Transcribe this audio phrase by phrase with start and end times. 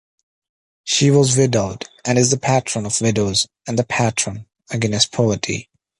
[0.83, 5.69] She was widowed and is the patron of widows and the patron against poverty.